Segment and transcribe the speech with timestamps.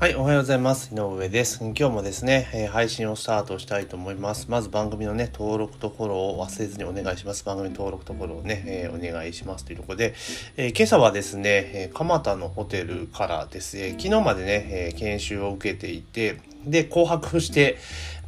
[0.00, 0.94] はい、おはようございます。
[0.94, 1.58] 井上です。
[1.60, 4.48] 今日もですね、えー、配信をスタートしたいと思います。
[4.48, 7.44] まず番組のね、登録とフォローを忘れずにお願いします。
[7.44, 10.14] 番組登録とフォローをね、えー、お願いしますというところで、
[10.56, 11.42] えー、今朝はですね、
[11.74, 17.78] え蒲田のホテルからですね、昨日までね、え研修を受けていて、で、紅白して、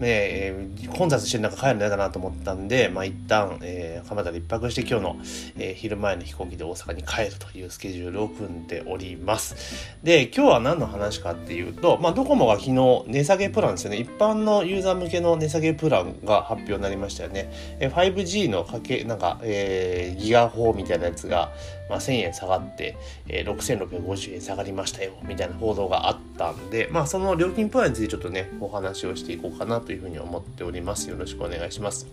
[0.00, 5.16] ね、えー、混雑してる中帰るの嫌だなと思ったんで、まあ、一旦、えー、蒲田で一泊して今日の、
[5.58, 9.94] えー、昼前の飛行機で大阪に帰るというスケジュールを組んでおります。
[10.02, 13.98] で、今日は何の話かっていうと、まあ、ドコモが昨日値下げプランですよね。
[13.98, 17.50] 一般のユーザー向けの値下げプランが発表になりましたよね。
[17.78, 21.52] えー、5G のかけ、なんか、えー、ギガ法みたいなやつが、
[21.90, 22.96] まあ、1000円下がって、
[23.28, 31.10] えー、6650円下がりましたよ、みたいな報道があったんで、まあ、その料金プランについてちょっとね、お話をしていこうかなというふうに思っております。
[31.10, 32.06] よろしくお願いします。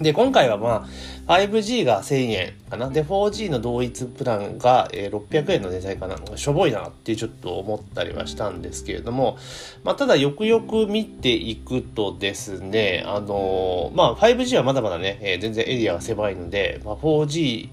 [0.00, 0.86] で、今回はま
[1.26, 2.90] あ、5G が1000円かな。
[2.90, 6.18] で、4G の同一プランが、え、600円の値材かな。
[6.36, 9.38] しょぼいなってちょっと思ったりはしたんですけれども、
[9.84, 17.70] まあ、ただよくよく見ていくとですね、あのー、まあ、5G はまだまだね、えー、全然エリアが狭いので、まあ、4G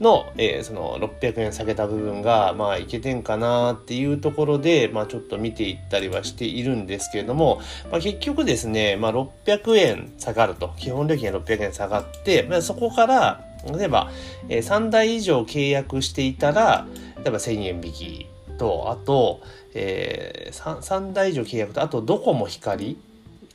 [0.00, 14.10] の、えー、その600円下げた部分が、まあ、いけてんかなっていうところで、まあ、ちょっと見ていったりはしているんですけれども、まあ、結局ですね、まあ、600円下がると、基本料金が600円下がって、まあ、そこから、例えば、
[14.48, 16.86] えー、3台以上契約していたら、
[17.18, 18.26] 例えば1000円引き
[18.58, 19.40] と、あと、
[19.74, 22.98] えー、3, 3台以上契約と、あとドコモ光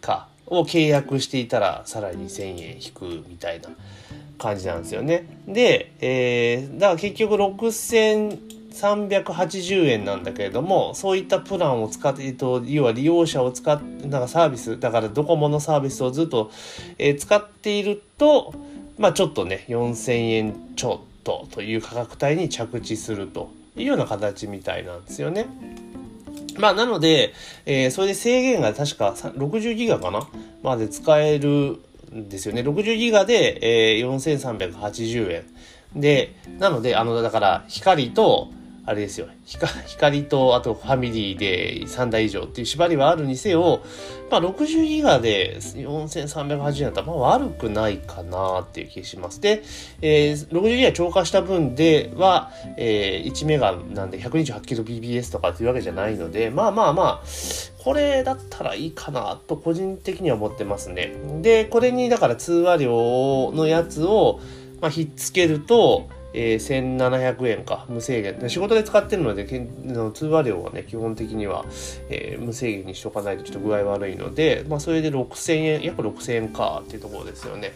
[0.01, 3.69] かを契約していたら、さらに1000円引くみたいな。
[4.41, 5.27] 感じなんですよね。
[5.47, 16.49] で、えー、だから結局6380円なんだけれども、そういったプランを使って、えっと、要は利用者を使って、なんかサービス、だからドコモのサービスをずっと、
[16.97, 18.55] えー、使っていると、
[18.97, 25.45] まあちょっとね、4000円ちょっとという価格帯に着地するというような形みたいなんですよね。
[26.57, 27.33] まあなので、
[27.65, 30.27] えー、それで制限が確か60ギガかな？
[30.63, 31.79] まで使える
[32.11, 32.61] ですよね。
[32.61, 35.43] 60ギガで、えー、4380円。
[35.95, 38.49] で、なので、あの、だから、光と、
[38.83, 39.27] あれですよ。
[39.85, 43.83] 光と、あとファミリーで3台以上っていう縛りはあるにせよ、
[44.31, 49.39] まあ60ギガで4380円だったら、まあ悪くないかなっていう気がします。
[49.39, 49.61] で、
[50.01, 57.23] えー、60ギガ超過した分では、えー、1メガなんで 128kbps とかっていうわけじゃないので、まあまあまあ、
[57.83, 61.13] これだったらいいかなと個人的には思ってますね。
[61.41, 64.39] で、これにだから通話料のやつを、
[64.81, 68.49] まあ、ひっつけると、えー、1700円か、無制限。
[68.49, 69.45] 仕事で使ってるので、
[69.83, 71.65] の通話料はね、基本的には、
[72.09, 77.73] えー、無制限にしとかないとちょっと具合悪いので、まあ、それで6000円、約6000円かっていうところですよね。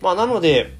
[0.00, 0.72] まあ、なので、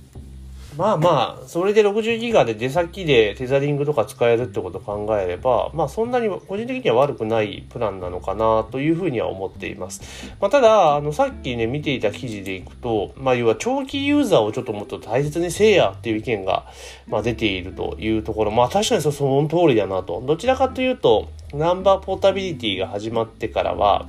[0.80, 10.00] まあまあ、それで60ギガで出先でテザリングとか使えるってことを考えれば、まあそんなに個人的には悪くないプランなのかなというふうには思っています。
[10.40, 16.64] まあただ、あのさっきね見ていた記事でいくと、まあ要は長期ユーザーをちょっともっと大切にせえやっていう意見が、
[17.08, 20.22] まあ、出ているというところ、まあ確かにその通りだなと。
[20.26, 24.06] どちらかというと、ナンバーポータビリティが始まってからは、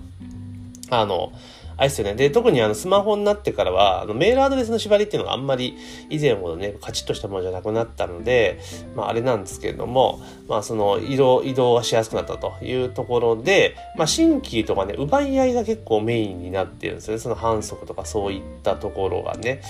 [0.89, 1.33] あの、
[1.77, 2.15] あれですよね。
[2.15, 5.77] で、特にあのスマホになってからは、あのメールアドレスの縛りっていうのがあんまり
[6.09, 8.59] 以前ほどね、カチッとしたものじゃなくなったので、
[8.95, 17.19] まああれなんですけれども、まあその移動、移動がしやすくなったというところで、まあ新規とかね、奪い合いが結構メインになってるんですよね。
[17.19, 19.61] その反則とかそういったところがね。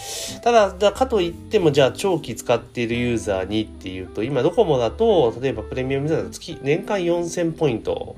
[0.43, 8.15] ただ、だかといっても、じゃあ長期使っているユーザーにっていうと、今ドコモだと、例えばプレミアムユーザーだと月、年間4000ポイント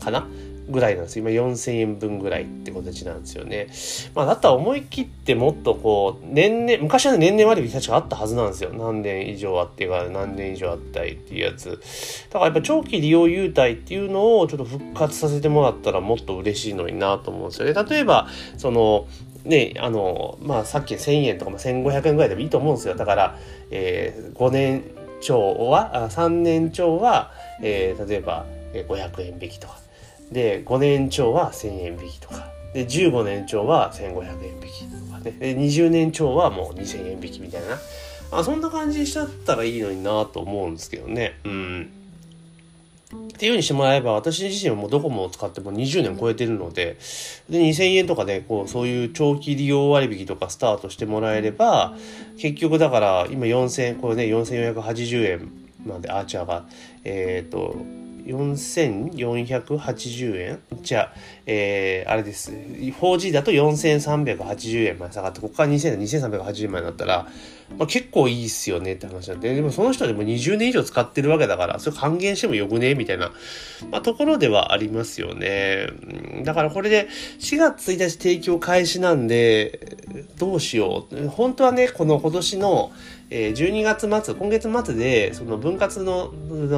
[0.00, 0.26] かな
[0.68, 3.68] ぐらいなんです今4000円分ぐらいって形なんですよね。
[4.14, 8.70] まあ、だったら思い切ってもっとこう、年々、昔は、年々割引確かあったはずなんですよ。
[8.72, 11.78] 何年以上あってから何年以上あったりっていうやつ。
[12.30, 17.84] だからやっぱ長期利用優待っていうのをちょっと復活させてもらったらもっと嬉しいのになと思うんですよね。
[17.88, 19.06] 例えば、その、
[19.44, 22.96] ね、あの、まあ、さっき1000円とか1500円ぐらいでもいいと思うんですよ。
[22.96, 23.38] だから、
[23.70, 24.82] えー、5年
[25.20, 27.30] 超は、3年超は、
[27.62, 29.85] えー、例えば、500円引きとか。
[30.32, 32.50] で、5年超は1000円引きとか。
[32.74, 35.30] で、15年超は1500円引きとかね。
[35.32, 37.78] で、20年超はもう2000円引きみたいな。
[38.30, 41.38] あ、そんな感じにしちゃったらいいのになと思うんですけどね。
[41.44, 41.90] うん。
[43.14, 46.96] っていうようにしてもらえば、私自身はもうドコモを使っても20年超えてるので、
[47.48, 51.94] で、2000円とかで、こう、そういう長期利用割引とかスタートしてもらえれば、
[52.38, 55.52] 結局だから、今4000、これね、4480円
[55.86, 56.66] までアーチャーが、
[57.04, 57.76] えっ、ー、と、
[58.26, 60.58] 4480円？
[60.82, 61.12] じゃあ、
[61.46, 62.52] えー、あれです。
[62.52, 67.26] 4G だと4380円まで下がって、ここから2000 2380円までになったら、
[67.78, 73.32] まあ、結構いいっすよねって話なんで、でもその人でも20年以上使ってるわけだから、それ還元してもよくねみたいな、
[73.90, 75.88] まあ、ところではありますよね。
[76.44, 77.08] だからこれで
[77.40, 79.96] 4月1日提供開始なんで、
[80.38, 81.28] どうしよう。
[81.28, 82.92] 本当はね、この今年の、
[83.28, 86.32] え12月末、今月末で、その分割の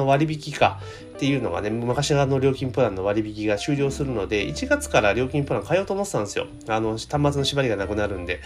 [0.07, 0.79] 割引か
[1.15, 6.47] っていうのがね、昔の料金プランの割引が終了するので、1月から料金プラン変えようと思ってたんですよ。
[6.67, 8.41] あの、端末の縛りがなくなるんで。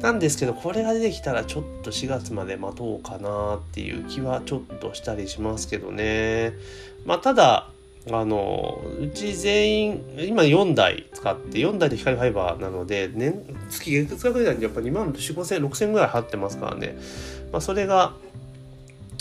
[0.00, 6.54] なんですけど、これが出てきたらちょっと4月まで待とうかなっていう気はちょっとしたりしますけどね。
[7.04, 7.68] まあ、ただ、
[8.10, 16.96] あの、うち全員、今4台使って、4台で光ファイバーなので、年、月月額でやっぱ2万4、5千、6千ぐらい払ってますからね。
[17.50, 18.14] まあ、それが、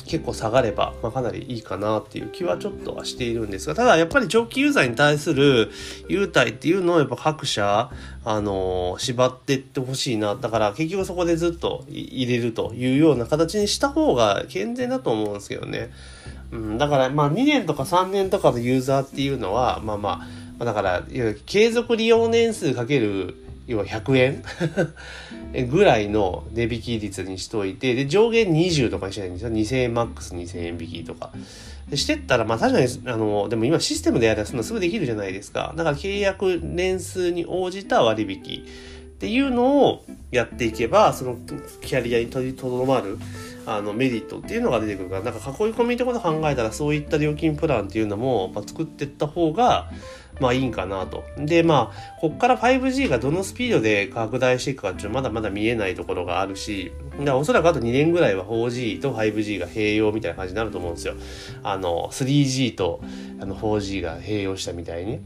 [0.05, 5.71] 結構下がれば、まあ、かなりいいかなっていう気はちょっとはしているんですが、ただやっぱり長期ユーザーに対する
[6.07, 7.89] 優待っていうのをやっぱ各社、
[8.23, 10.35] あの、縛ってってほしいな。
[10.35, 15.89] だから結局そこでずっと入れるというような形にした方が健全だと思うんですけどね。
[16.55, 20.27] うん、だからまあ2年とか3年とかのユーザーっていうのは、まあま
[20.59, 21.03] あ、だから、
[21.45, 23.35] 継続利用年数かける
[23.67, 24.43] 要は100円？
[25.69, 29.51] ぐらいの値引き率にしといて、で、上限20とかにしないんですよ。
[29.51, 31.31] 2000円マックス2000円引きとか。
[31.93, 35.73] してったら、まあ確かに、あの、でも今システムでやればそんなすぐできるじゃないですか。
[35.75, 41.37] だから契約年数に応じた割引っていうのをやっていけば、その
[41.81, 43.17] キャリアにとどまる。
[43.65, 49.89] あのメリットっていうのが出てくるからなんか囲い込みってこと考えたらそういった料金プランっていうのも、まあ、作っていった方が
[50.39, 51.23] まあいいんかなと。
[51.37, 56.91] で、まあ、こっから 5G がどのスピードで拡大していくかっていうまだまだ見えないところがあるし、
[57.23, 61.15] だおそらくあと2年ぐらいは 4G と 5G が併用みたいな感じになると思うんですよ。
[61.63, 63.01] あの、3G と
[63.39, 65.21] あの 4G が併用したみたいに。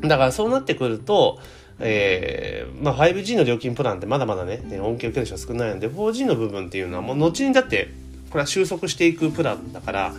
[0.00, 1.38] だからそうなってくると、
[1.80, 7.88] えー、まあ 5G の料金プランってまだまだね、恩恵を受ける人は少ないので、4G の部分っていうのはもう後にだって、
[8.30, 10.14] これは収束していくプランだから、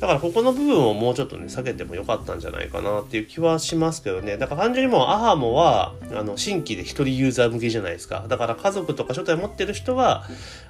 [0.00, 4.36] だからここの部分をもうちょっとね、下げてもよかったんじゃないかなっていう気はしますけどね。
[4.36, 8.24] だから単純にもうアハモは、あの、新規で一人ユーザー向けじゃないですか。
[8.28, 10.24] だから家族とか初代持ってる人は、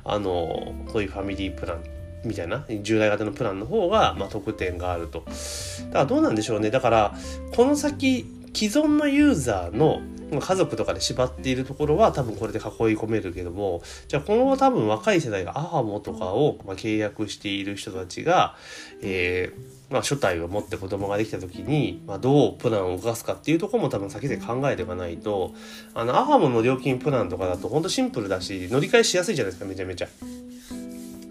[0.05, 1.83] あの、こういうファミリープラン
[2.25, 5.25] みたいな従来型のプランの方が、まあ、特典があると。
[5.27, 6.71] だからどうなんでしょうね。
[6.71, 7.15] だから、
[7.57, 10.01] この先、既存のユーザーの
[10.41, 12.65] 家族とかで縛っているところは多分これで囲い
[12.97, 18.57] 込めるけども、じゃあ今後多分若い世代がアハモとかを、ま契約している人たちが、
[19.03, 25.53] えー、まあ、初体を持って子供ができた時に、まあ、どうプランを動かすかっていうところも多分先で考えていかないと、
[25.95, 30.09] あの、アハモの料金プランとかだと本当シンプルだし、乗り換えしやすいじゃないですか、めちゃめちゃ。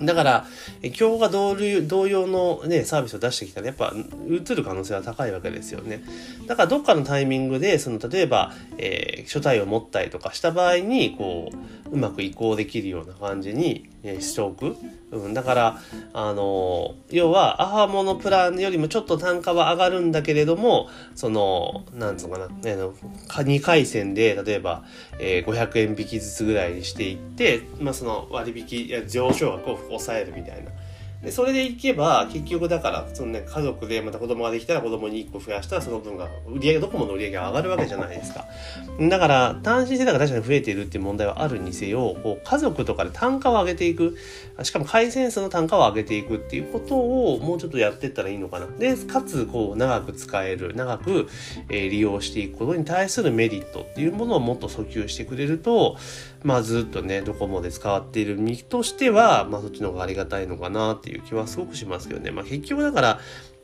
[0.06, 0.46] だから、
[0.82, 1.56] 今日が同
[1.88, 3.94] 同様のね、サービスを出してきたら、やっぱ
[4.30, 6.04] 映る可能性は高いわけですよね。
[6.48, 14.75] だからどっかのタイミングで、その例えば、えー、書体を持ったりとかした場合に、こう、うまく移行できるような感じに、えー、しておく。
[15.12, 15.80] うん、だから、
[16.12, 22.75] あの、要は、アハモのプランよりもちょっと単価は上がるんだけれども、その、なんつうのかな、ね、
[23.28, 24.84] 2回戦で、例えば、
[25.19, 30.72] えー、500円引きずつぐらいにしていって、まあ、その割引、や上昇額を抑えるみたいな。
[31.24, 38.46] で、それでいけば、結局だから、そのね、家族でまた子供ができたら子供に1個増やしたらその分が、売り上げ、ドコモの売り上げが上がるわけじゃないですか。
[39.00, 44.18] だから、単身世帯が確かに増えているっていう問題はあるにせよ、こう、家族とかで単価を上げていく、
[44.64, 48.68] しかも回線数の単価を上げていくっていうことをもうちょっとやっていったらいいのかな。
[48.68, 51.30] で、かつ、こう、長く使える、長く、
[51.70, 55.96] えー、利用していくことに対するメリットっていうものをもっと訴求してくれると、
[56.44, 62.32] まあずっとね、ドコモで使っている身としては、まあそっちの方がありがたいのかなっていういう気はすごくしますけどね。
[62.32, 63.20] まあ結局だから、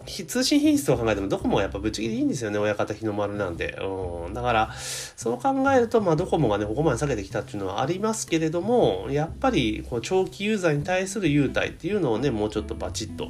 [0.06, 2.58] 通信品質を考えてもどこもやっぱぶっちぎりいいんですよね。
[2.58, 3.78] 親方日の丸なんで。
[3.82, 4.34] うん。
[4.34, 13.30] だから、そう考えると、まあ、ドコモがね、ここまで下げてきたっていうのはありますけれども、やっぱり、こう、長期ユーザーに対する優待っていうのをね、もうちょっとバチッと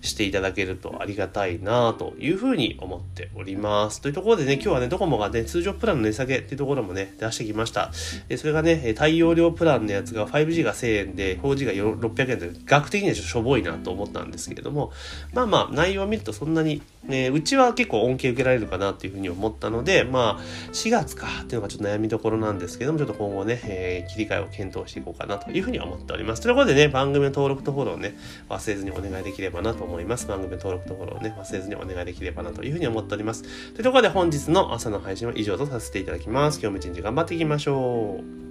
[0.00, 4.00] していただけるとありがたいなというふうに思っております。
[4.00, 7.92] というところでね、今日はね、ドコモがね、通常プランの値下げっていうところもね、出してきました。
[8.28, 14.92] でそれがね、対応量プランのやつが 5G が1000円で、4G が600円で、額的にはちょっとしょぼいなと思ったんですけれども、
[15.32, 20.40] まあまあ、内容を見るとそんなにね、うちは結構恩恵受けられるかなっていうふうに思ったので、まあ、
[20.72, 26.42] 4月かっていうのがちょっと悩みどころなんですけども、ちょっと今後ね、えー、切り替えを検討していこうかなというふうに思っております。
[26.42, 28.16] ということでね、番組の登録とフォローをね、
[28.48, 30.26] 忘れずにお願いできればなと思います。
[30.26, 33.42] 番組の登録とフォローをね、忘れずにお願いできればなというふうに思っております。
[33.42, 33.48] と
[33.78, 36.60] いうところで本日の朝の配信は以上とさせていただきます。
[36.60, 38.45] 今日も一日頑張っていきましょう。